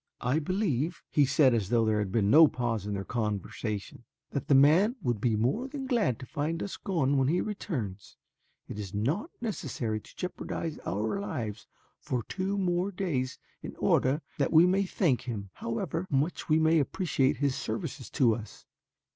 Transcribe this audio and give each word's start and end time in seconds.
"I 0.21 0.39
believe," 0.39 1.03
he 1.11 1.27
said 1.27 1.53
as 1.53 1.69
though 1.69 1.85
there 1.85 1.99
had 1.99 2.11
been 2.11 2.31
no 2.31 2.47
pause 2.47 2.87
in 2.87 2.95
their 2.95 3.03
conversation, 3.05 4.03
"that 4.31 4.47
the 4.47 4.55
man 4.55 4.95
would 5.03 5.21
be 5.21 5.35
more 5.35 5.67
than 5.67 5.85
glad 5.85 6.17
to 6.17 6.25
find 6.25 6.63
us 6.63 6.75
gone 6.75 7.17
when 7.17 7.27
he 7.27 7.39
returns. 7.39 8.17
It 8.67 8.79
is 8.79 8.95
not 8.95 9.29
necessary 9.41 9.99
to 9.99 10.15
jeopardize 10.15 10.79
our 10.87 11.19
lives 11.19 11.67
for 11.99 12.23
two 12.23 12.57
more 12.57 12.91
days 12.91 13.37
in 13.61 13.75
order 13.75 14.23
that 14.39 14.51
we 14.51 14.65
may 14.65 14.87
thank 14.87 15.21
him, 15.21 15.51
however 15.53 16.07
much 16.09 16.49
we 16.49 16.57
may 16.57 16.79
appreciate 16.79 17.37
his 17.37 17.53
services 17.55 18.09
to 18.09 18.33
us. 18.33 18.65